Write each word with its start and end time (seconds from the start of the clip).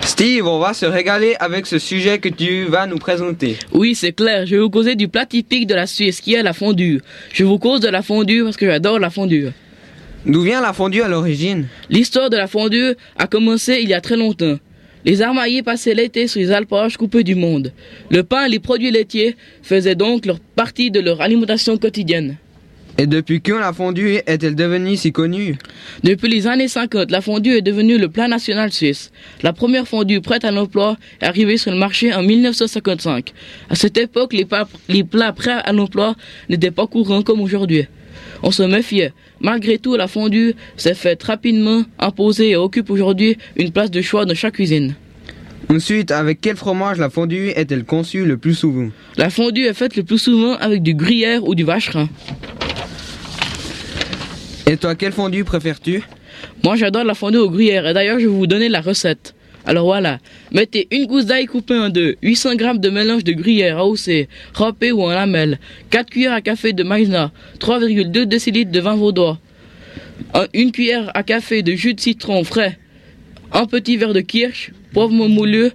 Steve, 0.00 0.46
on 0.46 0.58
va 0.58 0.72
se 0.72 0.86
régaler 0.86 1.36
avec 1.38 1.66
ce 1.66 1.78
sujet 1.78 2.18
que 2.18 2.30
tu 2.30 2.64
vas 2.64 2.86
nous 2.86 2.96
présenter. 2.96 3.58
Oui, 3.72 3.94
c'est 3.94 4.12
clair. 4.12 4.46
Je 4.46 4.56
vais 4.56 4.62
vous 4.62 4.70
causer 4.70 4.94
du 4.94 5.08
plat 5.08 5.26
typique 5.26 5.66
de 5.66 5.74
la 5.74 5.86
Suisse, 5.86 6.22
qui 6.22 6.32
est 6.32 6.42
la 6.42 6.54
fondue. 6.54 7.02
Je 7.34 7.44
vous 7.44 7.58
cause 7.58 7.80
de 7.80 7.88
la 7.88 8.00
fondue 8.00 8.44
parce 8.44 8.56
que 8.56 8.64
j'adore 8.64 8.98
la 8.98 9.10
fondue. 9.10 9.48
D'où 10.24 10.40
vient 10.40 10.62
la 10.62 10.72
fondue 10.72 11.02
à 11.02 11.08
l'origine? 11.08 11.66
L'histoire 11.90 12.30
de 12.30 12.38
la 12.38 12.46
fondue 12.46 12.94
a 13.18 13.26
commencé 13.26 13.80
il 13.82 13.90
y 13.90 13.94
a 13.94 14.00
très 14.00 14.16
longtemps. 14.16 14.56
Les 15.04 15.20
armaillers 15.20 15.62
passaient 15.62 15.94
l'été 15.94 16.28
sur 16.28 16.40
les 16.40 16.50
alpages 16.50 16.96
coupés 16.96 17.24
du 17.24 17.34
monde. 17.34 17.72
Le 18.10 18.22
pain 18.22 18.46
et 18.46 18.48
les 18.48 18.58
produits 18.58 18.90
laitiers 18.90 19.36
faisaient 19.62 19.94
donc 19.94 20.24
leur 20.24 20.40
partie 20.40 20.90
de 20.90 21.00
leur 21.00 21.20
alimentation 21.20 21.76
quotidienne. 21.76 22.38
Et 23.00 23.06
depuis 23.06 23.40
quand 23.40 23.60
la 23.60 23.72
fondue 23.72 24.16
est-elle 24.26 24.56
devenue 24.56 24.96
si 24.96 25.12
connue? 25.12 25.56
Depuis 26.02 26.28
les 26.28 26.48
années 26.48 26.66
50, 26.66 27.12
la 27.12 27.20
fondue 27.20 27.52
est 27.56 27.62
devenue 27.62 27.96
le 27.96 28.08
plat 28.08 28.26
national 28.26 28.72
suisse. 28.72 29.12
La 29.44 29.52
première 29.52 29.86
fondue 29.86 30.20
prête 30.20 30.44
à 30.44 30.50
l'emploi 30.50 30.96
est 31.20 31.24
arrivée 31.26 31.58
sur 31.58 31.70
le 31.70 31.78
marché 31.78 32.12
en 32.12 32.24
1955. 32.24 33.32
À 33.70 33.76
cette 33.76 33.96
époque, 33.98 34.32
les, 34.32 34.48
les 34.88 35.04
plats 35.04 35.32
prêts 35.32 35.60
à 35.64 35.72
l'emploi 35.72 36.16
n'étaient 36.48 36.72
pas 36.72 36.88
courants 36.88 37.22
comme 37.22 37.40
aujourd'hui. 37.40 37.86
On 38.42 38.50
se 38.50 38.64
méfiait. 38.64 39.12
Malgré 39.40 39.78
tout, 39.78 39.94
la 39.94 40.08
fondue 40.08 40.54
s'est 40.76 40.94
faite 40.94 41.22
rapidement 41.22 41.84
imposer 42.00 42.50
et 42.50 42.56
occupe 42.56 42.90
aujourd'hui 42.90 43.38
une 43.54 43.70
place 43.70 43.92
de 43.92 44.02
choix 44.02 44.24
dans 44.24 44.34
chaque 44.34 44.54
cuisine. 44.54 44.96
Ensuite, 45.70 46.10
avec 46.10 46.40
quel 46.40 46.56
fromage 46.56 46.98
la 46.98 47.10
fondue 47.10 47.50
est-elle 47.50 47.84
conçue 47.84 48.24
le 48.24 48.38
plus 48.38 48.54
souvent? 48.54 48.88
La 49.16 49.30
fondue 49.30 49.66
est 49.66 49.74
faite 49.74 49.96
le 49.96 50.02
plus 50.02 50.18
souvent 50.18 50.54
avec 50.54 50.82
du 50.82 50.94
gruyère 50.94 51.46
ou 51.46 51.54
du 51.54 51.62
vacherin. 51.62 52.08
Et 54.70 54.76
toi, 54.76 54.94
quelle 54.94 55.12
fondue 55.12 55.44
préfères-tu? 55.44 56.02
Moi, 56.62 56.76
j'adore 56.76 57.04
la 57.04 57.14
fondue 57.14 57.38
au 57.38 57.48
gruyère 57.50 57.86
et 57.86 57.94
d'ailleurs, 57.94 58.18
je 58.18 58.26
vais 58.26 58.30
vous 58.30 58.46
donner 58.46 58.68
la 58.68 58.80
recette. 58.82 59.34
Alors 59.66 59.84
voilà, 59.86 60.18
mettez 60.52 60.88
une 60.90 61.06
gousse 61.06 61.26
d'ail 61.26 61.46
coupée 61.46 61.76
en 61.78 61.88
deux, 61.88 62.16
800 62.22 62.50
g 62.58 62.70
de 62.78 62.90
mélange 62.90 63.24
de 63.24 63.32
gruyère 63.32 63.78
AOC, 63.78 64.28
râpé 64.54 64.92
ou 64.92 65.02
en 65.02 65.08
lamelles, 65.10 65.58
4 65.90 66.08
cuillères 66.10 66.32
à 66.32 66.40
café 66.40 66.72
de 66.72 66.82
maïzena, 66.82 67.32
3,2 67.60 68.24
décilitres 68.24 68.70
de 68.70 68.80
vin 68.80 68.94
vaudois, 68.94 69.38
un- 70.32 70.46
une 70.54 70.72
cuillère 70.72 71.10
à 71.14 71.22
café 71.22 71.62
de 71.62 71.72
jus 71.72 71.92
de 71.92 72.00
citron 72.00 72.44
frais, 72.44 72.78
un 73.52 73.66
petit 73.66 73.96
verre 73.98 74.14
de 74.14 74.20
kirsch, 74.20 74.70
poivre 74.94 75.12
moulu, 75.12 75.70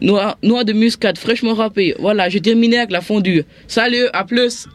noix, 0.00 0.38
noix 0.42 0.64
de 0.64 0.72
muscade 0.72 1.18
fraîchement 1.18 1.54
râpée. 1.54 1.94
Voilà, 2.00 2.28
j'ai 2.28 2.40
terminé 2.40 2.78
avec 2.78 2.90
la 2.90 3.00
fondue. 3.00 3.44
Salut, 3.68 4.06
à 4.12 4.24
plus 4.24 4.66